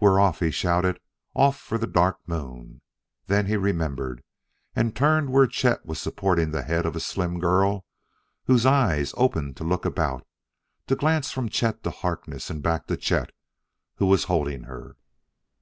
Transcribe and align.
"We're 0.00 0.20
off!" 0.20 0.40
he 0.40 0.50
shouted. 0.50 1.00
"Off 1.34 1.56
for 1.58 1.78
the 1.78 1.86
Dark 1.86 2.18
Moon!" 2.26 2.82
Then 3.26 3.46
he 3.46 3.56
remembered, 3.56 4.22
and 4.76 4.94
turned 4.94 5.30
where 5.30 5.46
Chet 5.46 5.86
was 5.86 5.98
supporting 5.98 6.50
the 6.50 6.60
head 6.60 6.84
of 6.84 6.94
a 6.94 7.00
slim 7.00 7.40
girl 7.40 7.86
whose 8.44 8.66
eyes 8.66 9.14
opened 9.16 9.56
to 9.56 9.64
look 9.64 9.86
about, 9.86 10.26
to 10.88 10.94
glance 10.94 11.30
from 11.30 11.48
Chet 11.48 11.82
to 11.84 11.90
Harkness 11.90 12.50
and 12.50 12.62
back 12.62 12.86
to 12.88 12.98
Chet 12.98 13.32
who 13.94 14.04
was 14.04 14.24
holding 14.24 14.64
her. 14.64 14.98